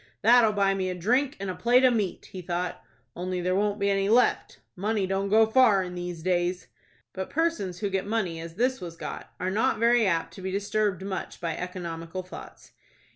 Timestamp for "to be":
10.33-10.49